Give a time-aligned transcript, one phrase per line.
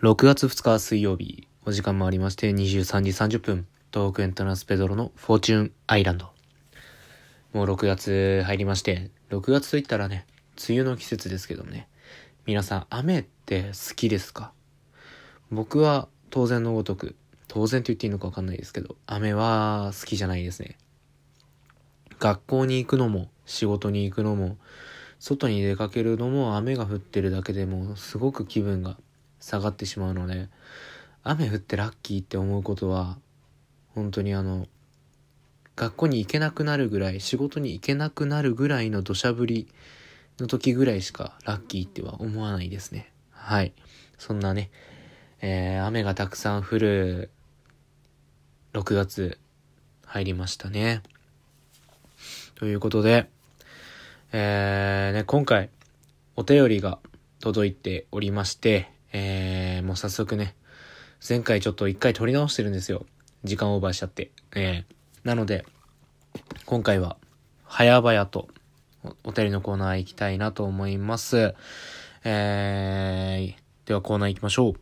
[0.00, 6.26] 6月2日水曜日、お時間もありまして23時30分、東北エントランスペドロのフォーチュンアイランド。
[7.52, 10.24] もう6月入りまして、6月といったらね、
[10.68, 11.88] 梅雨の季節ですけどね、
[12.46, 14.52] 皆さん雨って好きですか？
[15.50, 17.16] 僕は当然のごとく、
[17.48, 20.78] 当然と言っていいのかわかんないですけど、雨は好きじゃないですね。
[22.20, 24.58] 学校に行くのも、仕事に行くのも、
[25.18, 28.96] 外に出かけるのも雨が降ってるだけでもすごく気分が
[29.40, 30.48] 下がってしまうので
[31.22, 33.18] 雨降ってラッキーって思うことは
[33.94, 34.66] 本当にあの
[35.76, 39.68] 学校に行けなくなるぐらい仕事に行けなくなるぐらいの土砂降り
[40.38, 43.12] の時ぐらいしかラッキーっては思わないですね。
[43.30, 43.72] はい。
[44.18, 44.70] そんなね、
[45.40, 47.30] えー、雨がたくさん降る
[48.72, 49.38] 6月
[50.04, 51.02] 入りましたね。
[52.56, 53.28] ということで
[54.30, 55.70] えー、ね今回
[56.36, 56.98] お便りが
[57.40, 60.54] 届いておりましてえー、もう早速ね、
[61.26, 63.06] 前回ちょっと一回撮り直してるんですよ。
[63.44, 64.30] 時間オーバーしちゃって。
[64.54, 65.64] えー、なので、
[66.66, 67.16] 今回は、
[67.66, 68.48] 早々と
[69.04, 71.54] お、お便りのコーナー行きたいなと思います。
[72.24, 74.74] えー、ではコーナー行きましょう。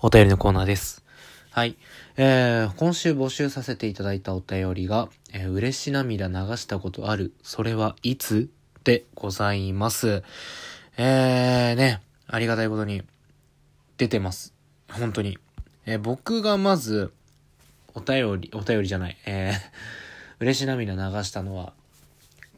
[0.00, 1.02] お便りのコーナーです。
[1.50, 1.76] はい。
[2.16, 7.32] えー、今週募集させていただいたお便りが、えー、嬉し涙流したことある。
[7.42, 8.50] それはいつ
[8.84, 10.22] でございます。
[10.98, 13.02] えー、ね、ありがたいことに
[13.96, 14.52] 出てます。
[14.92, 15.38] 本当に。
[15.86, 17.10] えー、僕がまず、
[17.94, 19.54] お便り、お便りじゃない、えー、
[20.38, 21.72] 嬉し涙流したのは、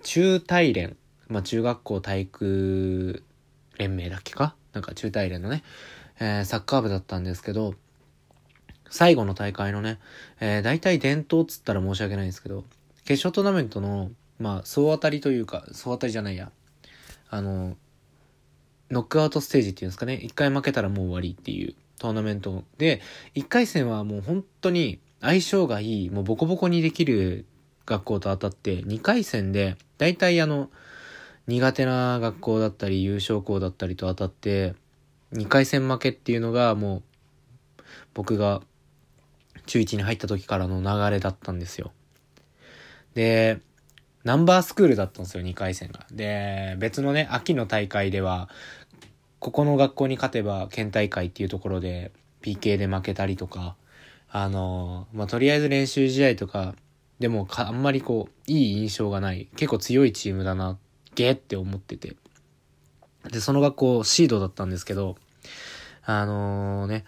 [0.02, 0.96] 中大連、
[1.28, 3.22] まあ、中学校体育
[3.78, 4.56] 連盟だっけか？
[4.72, 5.62] なんか中大連のね、
[6.18, 7.74] えー、サッカー部だったんですけど、
[8.90, 10.00] 最後の大会のね、
[10.40, 12.64] えー、大体伝統っつったら申し訳ないんですけど、
[13.04, 16.50] 決勝トーナメントのまあ、総当たりというか、総当たりじゃないや。
[17.30, 17.76] あの、
[18.90, 20.14] ノックアウトステージっていうんですかね。
[20.14, 23.00] 一回負けたらもう終わりっていうトーナメントで、
[23.34, 27.46] 一回戦はもう本当に相性がいい、もうボコボコにできる
[27.86, 30.70] 学校と当たって、二回戦で、大体あの、
[31.46, 34.74] 苦手な学校だったり、優勝校だったりと当たって、
[35.32, 37.02] 二回戦負けっていうのがもう、
[38.14, 38.62] 僕が
[39.66, 41.92] 中1に入った時からの流れだったんですよ。
[43.14, 43.60] で、
[44.26, 46.04] ナンバースクールだったんですよ、2回戦が。
[46.10, 48.48] で、別のね、秋の大会では、
[49.38, 52.10] ここの学校に勝てば県大会っていうところで
[52.42, 53.76] PK で負けたりとか、
[54.28, 56.74] あの、まあ、とりあえず練習試合とか、
[57.20, 60.76] でもあんまりこう、いい印象がない、結構強いチームだな、
[61.14, 62.16] ゲーって思ってて。
[63.30, 65.14] で、その学校シードだったんですけど、
[66.04, 67.04] あのー、ね、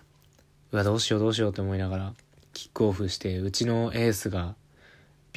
[0.70, 2.14] うわ、どうしようどうしようって思いながら、
[2.52, 4.54] キックオフして、うちのエースが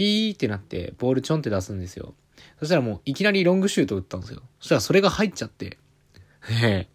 [0.02, 2.16] ピーってなって、ボールちょんって出すんですよ。
[2.60, 4.42] そしたらもういきなりロングシュート打ったんですよ。
[4.60, 5.78] そしたらそれが入っちゃって。
[6.64, 6.88] え。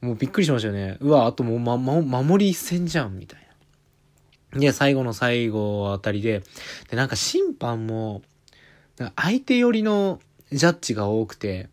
[0.00, 0.96] もうびっくりしましたよね。
[1.00, 3.46] うわ、あともうま、ま、守り一戦じゃん、みたい
[4.54, 4.60] な。
[4.60, 6.42] で、最後の最後あたりで、
[6.88, 8.22] で、なんか審判も、
[9.14, 10.18] 相手寄りの
[10.50, 11.68] ジャッジが多くて、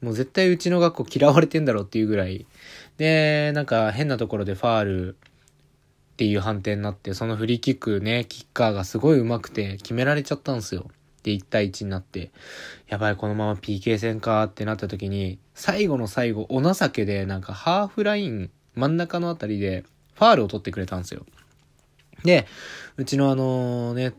[0.00, 2.46] もう絶対うちの学校嫌われてんだろうっていうぐらい。
[2.96, 5.16] で、なんか変なところでファール
[6.18, 10.90] っていう判定になって、そのフリーキックね、キッカーがすごい上手くて決められちゃったんですよ。
[11.22, 12.32] で、1対1になって、
[12.88, 19.84] やばい、このまま PK 戦かってなった時に、最後の最後、お情けで、なんかハーフライン、真ん中のあたりで、
[20.14, 21.24] ファールを取ってくれたんですよ。
[22.24, 22.48] で、
[22.96, 24.12] うちのあのね、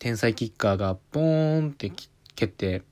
[0.00, 1.92] 天才キッカーがポーンって
[2.34, 2.82] 蹴って、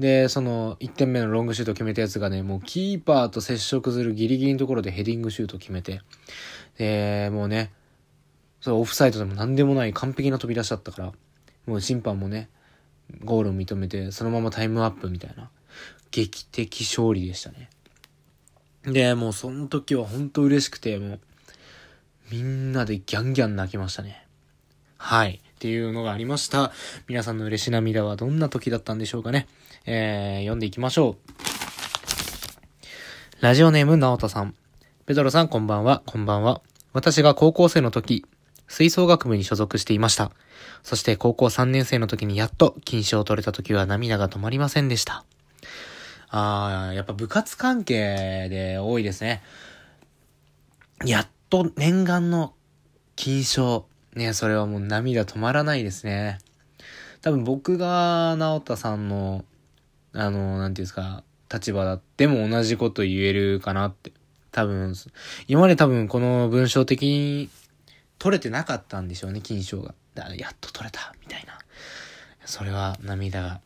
[0.00, 6.00] で、その1点目のロングシュート決めたやつがね、もうキーパーと接触するギリギリのところでヘディングシュート決めて、
[6.78, 7.70] で、もうね、
[8.60, 11.12] そ、オフサイドでも何でもない完璧な飛び出しだったから、
[11.66, 12.48] もう審判もね、
[13.24, 15.50] ゴールを認めて、そのままタイムアップみたいな、
[16.10, 17.68] 劇的勝利でしたね。
[18.84, 21.20] で、もうその時は本当嬉しくて、もう、
[22.30, 24.26] みんなでギャンギャン泣きましたね。
[24.96, 25.40] はい。
[25.60, 26.72] っていうのがありました。
[27.06, 29.46] 皆さんの嬉し涙はどんな時だったんでしょうかね。
[29.84, 31.18] えー、読んでいきましょ
[33.42, 33.44] う。
[33.44, 34.54] ラジオネーム、なおたさん。
[35.04, 36.62] ペドロさん、こんばんは、こんばんは。
[36.94, 38.24] 私が高校生の時、
[38.68, 40.32] 吹奏楽部に所属していました。
[40.82, 45.26] そして高校3年生の時にやっと金賞を取れた時は涙が止まりませんでした。
[46.30, 49.42] あー、やっぱ部活関係で多いですね。
[51.04, 52.54] やっと念願の
[53.14, 53.89] 金賞。
[54.14, 56.38] ね、それはもう涙止まらないですね。
[57.22, 59.44] 多分僕が直田さんの、
[60.12, 61.22] あの、なんていうんですか、
[61.52, 64.12] 立場だっても同じこと言えるかなって
[64.52, 64.94] 多分、
[65.46, 67.48] 今まで多分この文章的に
[68.18, 69.94] 取れてなかったんでしょうね、金賞が。
[70.36, 71.58] やっと取れた、みたいな。
[72.44, 73.60] それは涙が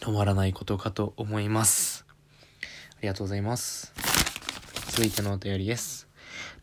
[0.00, 2.04] 止まらないことかと思います。
[2.62, 3.92] ありがとうございます。
[4.90, 6.09] 続いてのお便りです。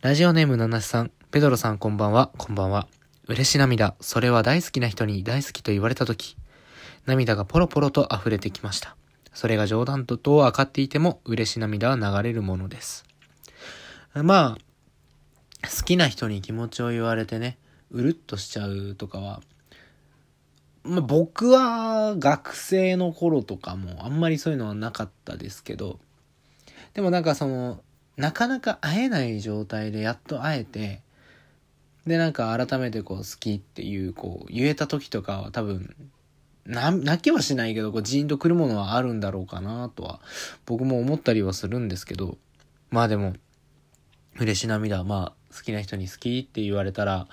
[0.01, 2.88] ラジオネームナナシさん、ペドロさんこんばんは、こんばんは。
[3.27, 6.38] 嬉し涙、それは大好きな人に大好きと言われたとき、
[7.07, 8.95] 涙がポロポロと溢れてきました。
[9.33, 13.05] それが冗談とと分かっていても嬉し涙は流れるものです。
[14.13, 17.57] まあ、好きな人に気持ちを言われてね、
[17.89, 19.41] うるっとしちゃうとかは、
[20.83, 25.99] まあ、僕は学生の頃とかもあんまりそういうのはなかったですけど、
[26.94, 27.81] でもなんかその、
[28.17, 31.01] なかなか会えない状態でやっと会えて、
[32.05, 35.95] でなんか改めてこう好きっていうこう言えた時とかは多分
[36.67, 40.19] な、泣きはしないけど、こう、ジーンとくるものはあるんだろうかなとは、
[40.65, 42.37] 僕も思ったりはするんですけど、
[42.91, 43.33] まあでも、
[44.37, 47.27] 嬉し涙、まあ、好きな人に好きって言われたら、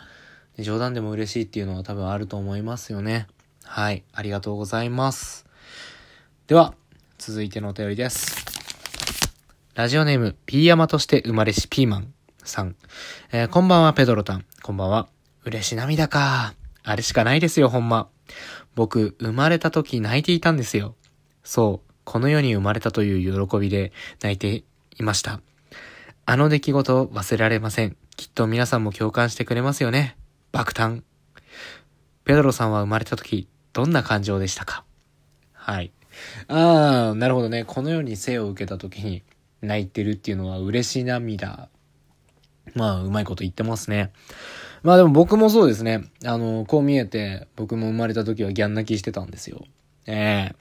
[0.59, 3.27] 冗談でも嬉しいっていうのは多分あると思いますよね。
[3.65, 5.47] はい、ありがとうございます。
[6.47, 6.75] では、
[7.19, 8.44] 続いてのお便りです。
[9.75, 12.77] ラジオネーム、ピーヤマとして生まれしピーマンさん。
[13.33, 14.45] えー、こんばんは、ペドロタン。
[14.63, 15.09] こんばんは。
[15.45, 16.55] 嬉し涙か。
[16.85, 18.09] あれしかないですよ、ほんま。
[18.77, 20.95] 僕、生まれた時泣いていたんですよ。
[21.43, 23.91] そう、この世に生まれたという喜びで
[24.23, 24.63] 泣いて
[24.97, 25.41] いました。
[26.25, 27.97] あの出来事を忘れられません。
[28.17, 30.17] きっと皆さんも共感してくれますよね。
[30.53, 31.03] 爆誕。
[32.25, 34.85] ペドロさんは生まれた時、どんな感情でしたか？
[35.53, 35.91] はい。
[36.47, 37.65] ああ、なるほどね。
[37.65, 39.25] この世に生を受けた時に
[39.65, 41.69] 泣いてるっていうのは嬉し涙。
[42.75, 44.13] まあ、うまいこと言ってますね。
[44.83, 46.05] まあでも僕もそうですね。
[46.25, 49.65] あの、こう見えて、僕も生まれた時はギャン泣きしてたんですよ。
[50.07, 50.53] え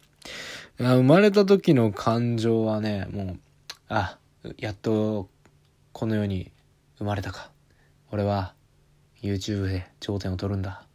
[0.80, 3.40] えー、生まれた時の感情はね、もう、
[3.90, 4.18] あ、
[4.58, 5.30] やっと、
[5.92, 6.52] この世に
[6.98, 7.52] 生まれたか。
[8.12, 8.54] 俺は、
[9.22, 10.86] YouTube で頂点を取るんだ。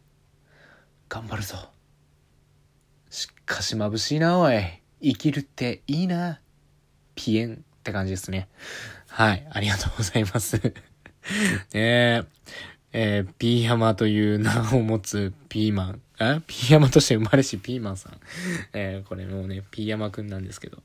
[1.07, 1.55] 頑張るぞ。
[3.09, 4.81] しかし眩しいな、おい。
[5.01, 6.41] 生きるっていいな。
[7.15, 8.47] ピエンって感じですね。
[9.07, 10.57] はい、ありがとうございます。
[10.61, 10.73] ね
[11.73, 12.23] え。
[12.91, 16.01] えー、ピーヤマという名を持つピーマン。
[16.19, 16.41] え？
[16.47, 18.19] ピーヤマとして生まれしピーマンさん。
[18.73, 20.79] えー、これもうね、ピーヤマくんなんですけど。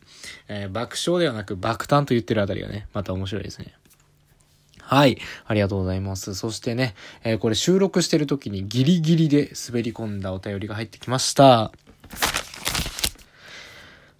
[0.48, 3.74] えー、爆笑ではなく爆誕と言ってるあたりがね、また面白いですね。
[4.80, 5.18] はい。
[5.46, 6.34] ありがとうございます。
[6.34, 11.72] そしてね、えー、これ収録してる時にギリギリで滑り込んだお便りが入ってきました。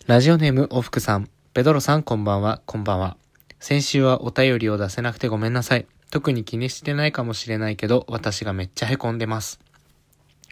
[0.07, 1.29] ラジオネームおふくさん。
[1.55, 3.17] ペドロさんこんばんは、こんばんは。
[3.61, 5.87] 先週はお便りを出せなくてごめんなさい。
[6.11, 9.61] 特に気にしてないかもしれないけど、私がめっちゃ凹んでます。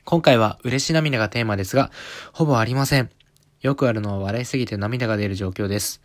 [0.04, 1.90] 今回は嬉し涙がテーマですが、
[2.32, 3.10] ほぼありません。
[3.62, 6.00] よくあるのは笑いすぎて涙が出る状況です。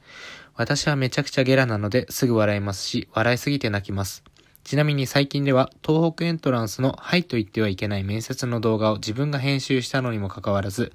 [0.56, 4.24] 私はめちゃくちゃゲラなのですぐ笑いますし、笑いすぎて泣きます。
[4.64, 10.92] ちなみに最近では東北エントランスのはいと言ってはいけない面接の動画を自分が編集したのにもかかわらず、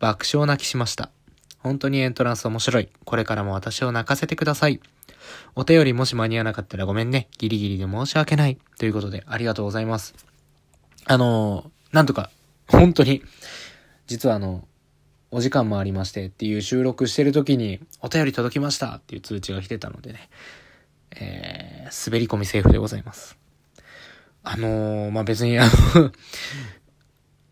[0.00, 1.10] 爆笑泣きしました。
[1.58, 2.88] 本当にエントランス面白い。
[3.04, 4.80] これからも私を泣かせてください。
[5.54, 7.28] お便りもし間に合わなかったらごめんね。
[7.38, 8.58] ギリギリで申し訳ない。
[8.78, 10.14] ということで、ありがとうございます。
[11.04, 12.30] あのなんとか、
[12.68, 13.22] 本当に、
[14.06, 14.66] 実はあの、
[15.30, 20.30] お時間もありましてっていう収録してる時に、お便り届きましたっていう通知が来てたのでね、
[21.16, 23.36] えー、滑り込みセーフでございます。
[24.42, 26.10] あのー、まあ、別にあの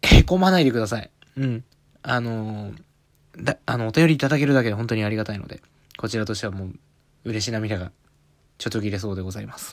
[0.03, 1.11] へこまないでください。
[1.37, 1.65] うん。
[2.03, 2.83] あのー、
[3.37, 5.63] だ、あの、お便りいただけるだけで本当にありがたいので、
[5.97, 6.73] こちらとしてはもう
[7.25, 7.93] 嬉し涙が
[8.59, 9.73] ちょっと切れそうでございます。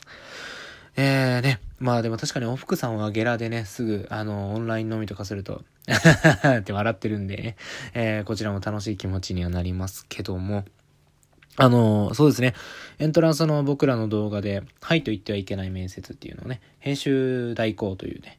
[0.96, 1.60] えーね。
[1.80, 5.64] まあでも確かにおふくさんはゲラでね、すぐ、あの、オンライン飲みとかすると
[6.58, 7.56] って笑ってるんで、ね、
[7.94, 10.64] えー、こちらも楽しい気持ちにはなりますけども、
[11.56, 12.54] あの、そうですね。
[12.98, 18.38] エントランスの僕らの動画で、はいと言ってはいけない面接っていうのをね、編集代行というね、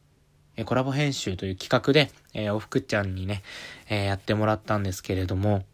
[0.56, 3.42] えコラボ編集という企画で、え、おふくちゃんにね、
[3.88, 5.64] え、やってもらったんですけれども、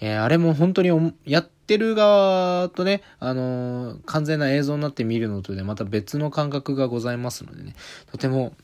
[0.00, 7.74] え、あれも本当にやってる側とね、あのー、完全な映像になって見るのとでまた別の感覚がございますのでね、
[8.10, 8.54] とても、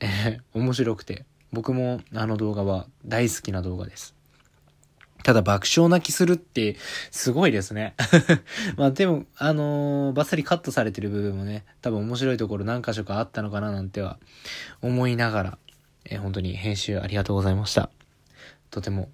[0.00, 4.15] えー、面白くて、僕もあの動画は大好きな動画です。
[5.26, 6.76] ただ爆笑泣きするって
[7.10, 7.96] すごいですね。
[8.78, 14.20] まあでも、あのー、バッサリカットされてる部分もね、多分面白いところ何箇所かあったのかななんては
[14.82, 15.58] 思いながら、
[16.04, 17.90] えー、本当に編集ありがとうございました。
[18.70, 19.10] とても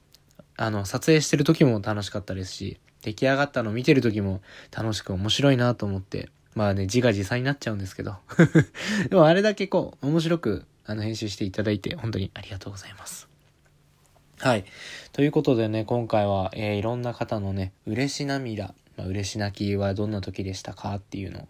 [0.58, 8.16] あの、撮影してる時も楽しかったですし、出来上がったの見てる時も楽しく面白いなと思って、まあね、自画自賛になっちゃうんですけど。
[9.08, 13.31] でもあれだけこう、面白く、あの、編集していただいて、本当にありがとうございます。
[14.42, 14.64] はい。
[15.12, 20.96] ということでね、今回は、えー、いろんな方のね、嬉し涙、まあ、嬉し泣きはどんな時でしたか？
[20.96, 21.42] っていうの。
[21.42, 21.48] を、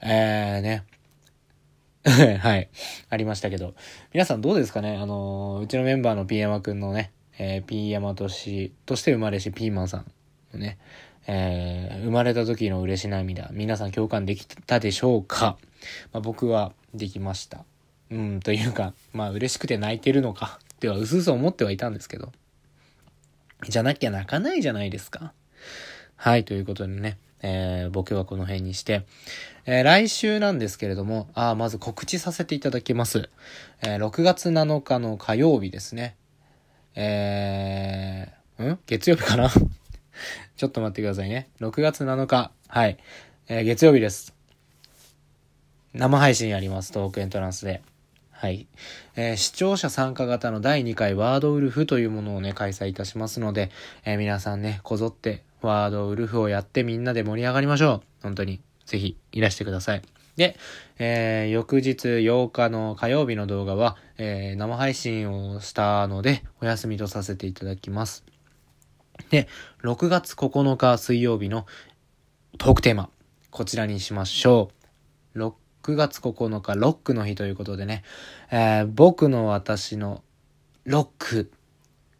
[0.00, 0.84] えー、ね、
[2.40, 2.70] はい、
[3.10, 3.74] ありましたけど、
[4.14, 4.96] 皆さんどうですかね？
[4.96, 10.10] あのー、うちのメンバーのピーヤマくんのね、えー、ピーヤマトシとして生まれしピーマンさん
[10.54, 10.78] のね、
[11.26, 15.58] えー、生まれた時の嬉し涙、皆さん共感できたでしょうか、
[16.14, 17.66] まあ、僕はできました。
[18.10, 22.32] うん、というか、まあ嬉しくて泣いてるのか、ってはうすうす思ってはいたんですけど。
[23.66, 25.32] じゃなきゃ泣かないじゃないですか。
[26.16, 29.06] はい、ということでね、えー、僕はこの辺にして、
[29.64, 33.30] えー、来週なんですけれども、あまず告知させていただきます。
[33.82, 36.16] えー、6月7日の火曜日ですね。
[36.94, 38.78] えー、ん？
[38.86, 39.50] 月曜日かな？
[40.56, 41.48] ちょっと待ってくださいね。
[41.60, 42.52] 6月7日。
[42.68, 42.98] はい。
[43.48, 44.34] えー、月曜日です。
[45.94, 46.92] 生配信やります。
[46.92, 47.82] トークエントランスで。
[48.36, 48.66] はい。
[49.14, 53.70] えー、視聴者参加型の第2回ワードウルフというものをね、開催いたしますので、
[54.04, 58.22] えー、皆さんね、こぞってワードウルフをやってみんなで盛り上がりましょう。
[58.22, 58.60] 本当に。
[58.86, 60.02] ぜひ、いらしてください。
[60.36, 60.56] で、
[60.98, 68.24] えー、翌日8日の火曜日の動画は、えー、生配信をしたので、お休みとさせていただきます。
[69.30, 69.48] で、
[69.82, 71.66] 6月9日水曜日の
[72.58, 73.08] トークテーマ、
[73.50, 75.63] こちらにしましょう。
[75.84, 78.04] 6月9日、ロックの日ということでね、
[78.50, 80.22] えー、僕の私の
[80.84, 81.52] ロック、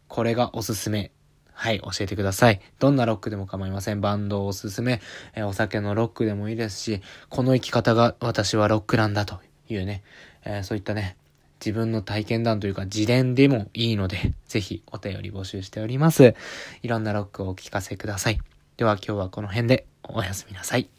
[0.07, 1.11] これがおすすめ。
[1.51, 2.61] はい、教えてください。
[2.79, 4.01] どんなロックでも構いません。
[4.01, 5.01] バンドをおすすめ、
[5.33, 10.03] えー、お酒のロックでもいいですし、この生き方が私はロックなんだというね、
[10.43, 11.17] えー、そういったね、
[11.59, 16.35] 自分の体験談というか自伝でもいいので、ぜひお便り募集しております。
[16.83, 18.39] いろんなロックをお聞かせください。
[18.77, 20.89] では今日はこの辺でおやすみなさい。